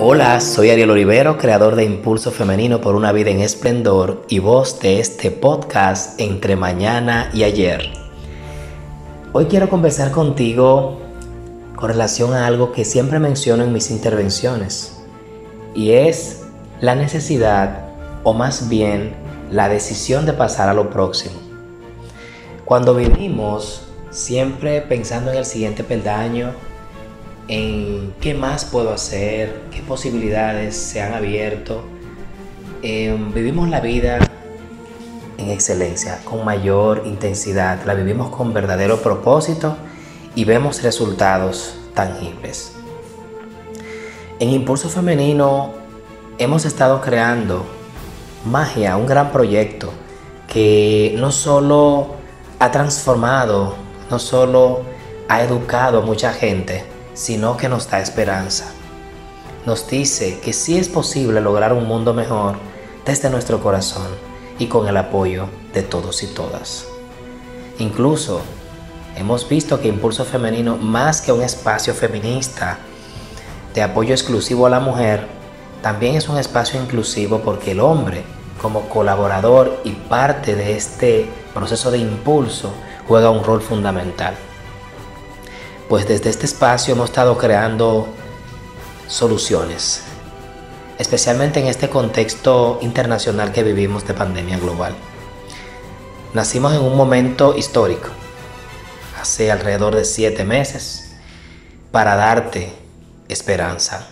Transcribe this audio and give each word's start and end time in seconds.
Hola, 0.00 0.40
soy 0.40 0.70
Ariel 0.70 0.90
Olivero, 0.90 1.38
creador 1.38 1.74
de 1.74 1.82
Impulso 1.82 2.30
Femenino 2.30 2.80
por 2.80 2.94
una 2.94 3.10
vida 3.10 3.30
en 3.30 3.40
esplendor 3.40 4.22
y 4.28 4.38
voz 4.38 4.78
de 4.78 5.00
este 5.00 5.32
podcast 5.32 6.20
entre 6.20 6.54
mañana 6.54 7.30
y 7.34 7.42
ayer. 7.42 7.90
Hoy 9.32 9.46
quiero 9.46 9.68
conversar 9.68 10.12
contigo 10.12 11.00
con 11.74 11.88
relación 11.88 12.32
a 12.32 12.46
algo 12.46 12.70
que 12.70 12.84
siempre 12.84 13.18
menciono 13.18 13.64
en 13.64 13.72
mis 13.72 13.90
intervenciones 13.90 15.00
y 15.74 15.90
es 15.90 16.44
la 16.80 16.94
necesidad 16.94 17.88
o 18.22 18.34
más 18.34 18.68
bien 18.68 19.16
la 19.50 19.68
decisión 19.68 20.26
de 20.26 20.32
pasar 20.32 20.68
a 20.68 20.74
lo 20.74 20.90
próximo. 20.90 21.40
Cuando 22.64 22.94
vivimos 22.94 23.82
siempre 24.10 24.80
pensando 24.80 25.32
en 25.32 25.38
el 25.38 25.44
siguiente 25.44 25.82
peldaño, 25.82 26.52
en 27.48 28.14
qué 28.20 28.34
más 28.34 28.66
puedo 28.66 28.92
hacer, 28.92 29.62
qué 29.70 29.80
posibilidades 29.80 30.76
se 30.76 31.00
han 31.00 31.14
abierto. 31.14 31.82
Em, 32.82 33.32
vivimos 33.32 33.68
la 33.68 33.80
vida 33.80 34.18
en 35.38 35.50
excelencia, 35.50 36.20
con 36.24 36.44
mayor 36.44 37.02
intensidad, 37.06 37.84
la 37.86 37.94
vivimos 37.94 38.28
con 38.30 38.52
verdadero 38.52 38.98
propósito 38.98 39.76
y 40.34 40.44
vemos 40.44 40.82
resultados 40.82 41.74
tangibles. 41.94 42.72
En 44.38 44.50
Impulso 44.50 44.88
Femenino 44.88 45.72
hemos 46.38 46.64
estado 46.64 47.00
creando 47.00 47.64
magia, 48.44 48.96
un 48.96 49.06
gran 49.06 49.32
proyecto 49.32 49.90
que 50.46 51.14
no 51.18 51.32
solo 51.32 52.14
ha 52.58 52.70
transformado, 52.70 53.74
no 54.10 54.18
solo 54.18 54.82
ha 55.28 55.42
educado 55.42 55.98
a 55.98 56.02
mucha 56.02 56.32
gente, 56.32 56.84
sino 57.18 57.56
que 57.56 57.68
nos 57.68 57.90
da 57.90 57.98
esperanza. 57.98 58.66
Nos 59.66 59.88
dice 59.88 60.38
que 60.38 60.52
sí 60.52 60.78
es 60.78 60.88
posible 60.88 61.40
lograr 61.40 61.72
un 61.72 61.88
mundo 61.88 62.14
mejor 62.14 62.54
desde 63.04 63.28
nuestro 63.28 63.60
corazón 63.60 64.06
y 64.56 64.68
con 64.68 64.86
el 64.86 64.96
apoyo 64.96 65.48
de 65.74 65.82
todos 65.82 66.22
y 66.22 66.28
todas. 66.28 66.86
Incluso 67.80 68.40
hemos 69.16 69.48
visto 69.48 69.80
que 69.80 69.88
Impulso 69.88 70.24
Femenino, 70.24 70.76
más 70.76 71.20
que 71.20 71.32
un 71.32 71.42
espacio 71.42 71.92
feminista 71.92 72.78
de 73.74 73.82
apoyo 73.82 74.14
exclusivo 74.14 74.66
a 74.66 74.70
la 74.70 74.78
mujer, 74.78 75.26
también 75.82 76.14
es 76.14 76.28
un 76.28 76.38
espacio 76.38 76.80
inclusivo 76.80 77.40
porque 77.40 77.72
el 77.72 77.80
hombre, 77.80 78.22
como 78.62 78.88
colaborador 78.88 79.80
y 79.82 79.90
parte 79.90 80.54
de 80.54 80.76
este 80.76 81.28
proceso 81.52 81.90
de 81.90 81.98
impulso, 81.98 82.72
juega 83.08 83.30
un 83.30 83.42
rol 83.42 83.60
fundamental 83.60 84.36
pues 85.88 86.06
desde 86.06 86.28
este 86.28 86.46
espacio 86.46 86.94
hemos 86.94 87.10
estado 87.10 87.38
creando 87.38 88.08
soluciones, 89.06 90.02
especialmente 90.98 91.60
en 91.60 91.66
este 91.66 91.88
contexto 91.88 92.78
internacional 92.82 93.52
que 93.52 93.62
vivimos 93.62 94.06
de 94.06 94.12
pandemia 94.12 94.58
global. 94.58 94.94
Nacimos 96.34 96.74
en 96.74 96.82
un 96.82 96.94
momento 96.94 97.56
histórico, 97.56 98.08
hace 99.18 99.50
alrededor 99.50 99.96
de 99.96 100.04
siete 100.04 100.44
meses, 100.44 101.16
para 101.90 102.16
darte 102.16 102.70
esperanza, 103.28 104.08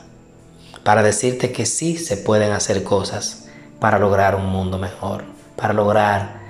para 0.83 1.03
decirte 1.03 1.53
que 1.53 1.67
sí 1.67 1.99
se 1.99 2.17
pueden 2.17 2.53
hacer 2.53 2.85
cosas 2.85 3.49
para 3.81 3.99
lograr 3.99 4.35
un 4.35 4.47
mundo 4.47 4.79
mejor, 4.79 5.25
para 5.57 5.75
lograr 5.75 6.41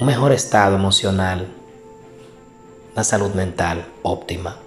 un 0.00 0.06
mejor 0.08 0.32
estado 0.32 0.74
emocional, 0.74 1.46
una 2.92 3.04
salud 3.04 3.32
mental 3.34 3.86
óptima. 4.02 4.63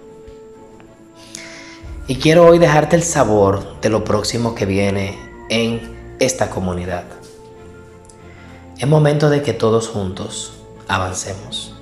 Y 2.10 2.16
quiero 2.16 2.46
hoy 2.46 2.58
dejarte 2.58 2.96
el 2.96 3.02
sabor 3.02 3.78
de 3.82 3.90
lo 3.90 4.02
próximo 4.02 4.54
que 4.54 4.64
viene 4.64 5.18
en 5.50 6.16
esta 6.18 6.48
comunidad. 6.48 7.04
Es 8.78 8.88
momento 8.88 9.28
de 9.28 9.42
que 9.42 9.52
todos 9.52 9.88
juntos 9.88 10.54
avancemos. 10.88 11.74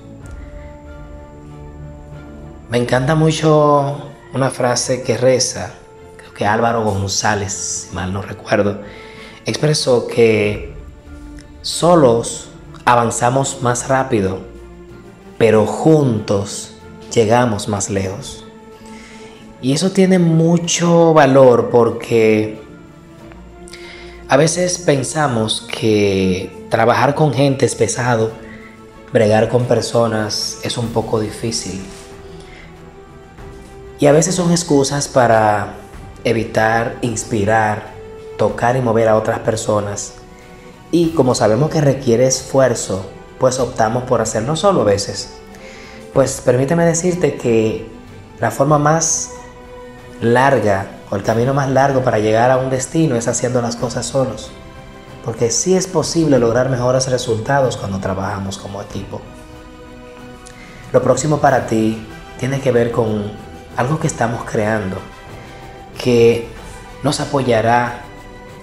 Me 2.69 2.77
encanta 2.77 3.15
mucho 3.15 4.01
una 4.33 4.49
frase 4.49 5.01
que 5.01 5.15
reza, 5.15 5.71
creo 6.17 6.33
que 6.33 6.45
Álvaro 6.45 6.83
González, 6.83 7.87
si 7.87 7.95
mal 7.95 8.11
no 8.11 8.21
recuerdo, 8.21 8.81
expresó 9.45 10.07
que 10.07 10.75
solos 11.61 12.49
avanzamos 12.83 13.61
más 13.61 13.87
rápido, 13.87 14.39
pero 15.37 15.65
juntos 15.65 16.73
llegamos 17.13 17.69
más 17.69 17.89
lejos. 17.89 18.43
Y 19.61 19.73
eso 19.73 19.91
tiene 19.91 20.19
mucho 20.19 21.13
valor 21.13 21.69
porque 21.71 22.61
a 24.29 24.37
veces 24.37 24.77
pensamos 24.77 25.67
que 25.71 26.65
trabajar 26.69 27.15
con 27.15 27.33
gente 27.33 27.65
es 27.65 27.75
pesado, 27.75 28.31
bregar 29.11 29.49
con 29.49 29.65
personas 29.65 30.59
es 30.63 30.77
un 30.77 30.89
poco 30.89 31.19
difícil. 31.19 31.81
Y 33.99 34.05
a 34.05 34.11
veces 34.11 34.35
son 34.35 34.51
excusas 34.51 35.07
para 35.07 35.73
evitar 36.23 36.97
inspirar, 37.01 37.93
tocar 38.37 38.75
y 38.75 38.81
mover 38.81 39.07
a 39.07 39.15
otras 39.15 39.39
personas. 39.39 40.13
Y 40.91 41.09
como 41.09 41.33
sabemos 41.33 41.71
que 41.71 41.81
requiere 41.81 42.27
esfuerzo, 42.27 43.09
pues 43.39 43.59
optamos 43.59 44.03
por 44.03 44.21
hacerlo 44.21 44.55
solo 44.55 44.81
a 44.81 44.85
veces. 44.85 45.33
Pues 46.13 46.41
permíteme 46.41 46.85
decirte 46.85 47.35
que 47.35 47.87
la 48.39 48.51
forma 48.51 48.77
más 48.77 49.31
larga 50.21 50.87
o 51.09 51.15
el 51.15 51.23
camino 51.23 51.53
más 51.53 51.69
largo 51.69 52.03
para 52.03 52.19
llegar 52.19 52.51
a 52.51 52.57
un 52.57 52.69
destino 52.69 53.15
es 53.15 53.27
haciendo 53.27 53.61
las 53.61 53.75
cosas 53.75 54.05
solos. 54.05 54.51
Porque 55.23 55.51
sí 55.51 55.75
es 55.75 55.87
posible 55.87 56.39
lograr 56.39 56.69
mejores 56.69 57.09
resultados 57.09 57.77
cuando 57.77 57.99
trabajamos 57.99 58.57
como 58.57 58.81
equipo. 58.81 59.21
Lo 60.93 61.01
próximo 61.01 61.39
para 61.39 61.67
ti 61.67 62.05
tiene 62.39 62.61
que 62.61 62.71
ver 62.71 62.91
con 62.91 63.31
algo 63.75 63.99
que 63.99 64.07
estamos 64.07 64.43
creando, 64.45 64.97
que 66.01 66.47
nos 67.03 67.19
apoyará 67.19 68.03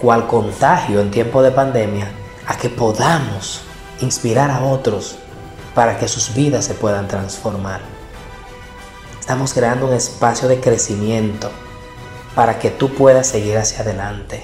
cual 0.01 0.27
contagio 0.27 1.01
en 1.01 1.11
tiempo 1.11 1.43
de 1.43 1.51
pandemia 1.51 2.09
a 2.47 2.57
que 2.57 2.69
podamos 2.69 3.63
inspirar 4.01 4.51
a 4.51 4.65
otros 4.65 5.17
para 5.75 5.99
que 5.99 6.09
sus 6.09 6.35
vidas 6.35 6.65
se 6.65 6.75
puedan 6.75 7.09
transformar. 7.09 7.94
Estamos 9.25 9.55
creando 9.55 9.87
un 9.87 9.95
espacio 9.95 10.49
de 10.49 10.61
crecimiento 10.61 11.51
para 12.35 12.59
que 12.59 12.69
tú 12.69 12.93
puedas 12.93 13.27
seguir 13.27 13.57
hacia 13.57 13.81
adelante, 13.81 14.43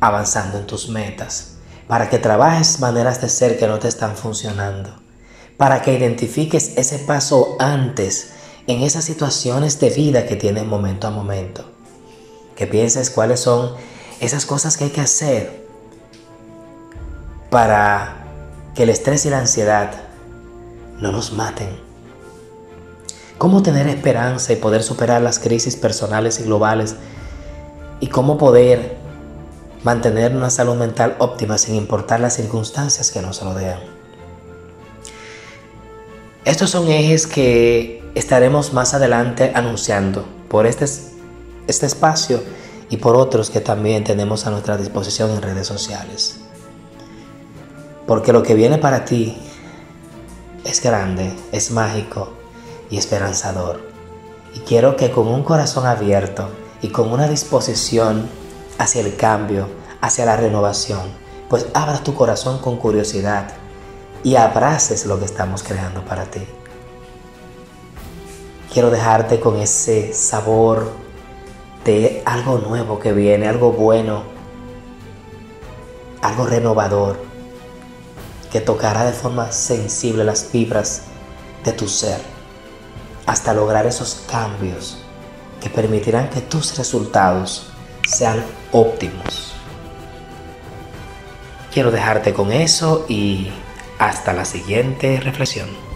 avanzando 0.00 0.56
en 0.56 0.66
tus 0.66 0.88
metas, 0.88 1.56
para 1.86 2.08
que 2.08 2.18
trabajes 2.18 2.80
maneras 2.80 3.20
de 3.20 3.28
ser 3.28 3.58
que 3.58 3.66
no 3.66 3.78
te 3.78 3.88
están 3.88 4.16
funcionando, 4.16 4.88
para 5.58 5.82
que 5.82 5.92
identifiques 5.92 6.78
ese 6.78 6.98
paso 7.00 7.56
antes 7.58 8.30
en 8.66 8.80
esas 8.80 9.04
situaciones 9.04 9.78
de 9.80 9.90
vida 9.90 10.24
que 10.24 10.36
tienes 10.36 10.64
momento 10.64 11.08
a 11.08 11.10
momento, 11.10 11.70
que 12.56 12.66
pienses 12.66 13.10
cuáles 13.10 13.40
son 13.40 13.74
esas 14.18 14.46
cosas 14.46 14.78
que 14.78 14.84
hay 14.84 14.90
que 14.92 15.02
hacer 15.02 15.66
para 17.50 18.24
que 18.74 18.84
el 18.84 18.88
estrés 18.88 19.26
y 19.26 19.28
la 19.28 19.40
ansiedad 19.40 19.90
no 21.00 21.12
nos 21.12 21.34
maten 21.34 21.91
cómo 23.42 23.60
tener 23.60 23.88
esperanza 23.88 24.52
y 24.52 24.56
poder 24.56 24.84
superar 24.84 25.20
las 25.20 25.40
crisis 25.40 25.74
personales 25.74 26.38
y 26.38 26.44
globales 26.44 26.94
y 27.98 28.06
cómo 28.06 28.38
poder 28.38 28.94
mantener 29.82 30.36
una 30.36 30.48
salud 30.48 30.76
mental 30.76 31.16
óptima 31.18 31.58
sin 31.58 31.74
importar 31.74 32.20
las 32.20 32.36
circunstancias 32.36 33.10
que 33.10 33.20
nos 33.20 33.42
rodean. 33.42 33.80
Estos 36.44 36.70
son 36.70 36.86
ejes 36.86 37.26
que 37.26 38.08
estaremos 38.14 38.72
más 38.72 38.94
adelante 38.94 39.50
anunciando 39.56 40.24
por 40.46 40.64
este, 40.64 40.84
este 41.66 41.86
espacio 41.86 42.44
y 42.90 42.98
por 42.98 43.16
otros 43.16 43.50
que 43.50 43.60
también 43.60 44.04
tenemos 44.04 44.46
a 44.46 44.52
nuestra 44.52 44.76
disposición 44.76 45.32
en 45.32 45.42
redes 45.42 45.66
sociales. 45.66 46.36
Porque 48.06 48.32
lo 48.32 48.44
que 48.44 48.54
viene 48.54 48.78
para 48.78 49.04
ti 49.04 49.36
es 50.64 50.80
grande, 50.80 51.34
es 51.50 51.72
mágico 51.72 52.40
y 52.92 52.98
esperanzador. 52.98 53.80
Y 54.54 54.60
quiero 54.60 54.96
que 54.96 55.10
con 55.10 55.26
un 55.26 55.42
corazón 55.42 55.86
abierto 55.86 56.48
y 56.82 56.88
con 56.88 57.10
una 57.10 57.26
disposición 57.26 58.28
hacia 58.78 59.00
el 59.00 59.16
cambio, 59.16 59.66
hacia 60.02 60.26
la 60.26 60.36
renovación, 60.36 61.00
pues 61.48 61.66
abras 61.72 62.04
tu 62.04 62.14
corazón 62.14 62.58
con 62.58 62.76
curiosidad 62.76 63.54
y 64.22 64.36
abraces 64.36 65.06
lo 65.06 65.18
que 65.18 65.24
estamos 65.24 65.62
creando 65.62 66.04
para 66.04 66.26
ti. 66.26 66.42
Quiero 68.72 68.90
dejarte 68.90 69.40
con 69.40 69.56
ese 69.56 70.12
sabor 70.12 70.92
de 71.86 72.22
algo 72.26 72.58
nuevo 72.58 72.98
que 72.98 73.12
viene, 73.12 73.48
algo 73.48 73.72
bueno, 73.72 74.22
algo 76.20 76.46
renovador, 76.46 77.18
que 78.50 78.60
tocará 78.60 79.04
de 79.04 79.12
forma 79.12 79.50
sensible 79.50 80.24
las 80.24 80.44
fibras 80.44 81.04
de 81.64 81.72
tu 81.72 81.88
ser 81.88 82.31
hasta 83.26 83.54
lograr 83.54 83.86
esos 83.86 84.24
cambios 84.30 84.98
que 85.60 85.70
permitirán 85.70 86.28
que 86.30 86.40
tus 86.40 86.76
resultados 86.76 87.66
sean 88.06 88.44
óptimos. 88.72 89.54
Quiero 91.72 91.90
dejarte 91.90 92.34
con 92.34 92.52
eso 92.52 93.06
y 93.08 93.50
hasta 93.98 94.32
la 94.32 94.44
siguiente 94.44 95.20
reflexión. 95.20 95.91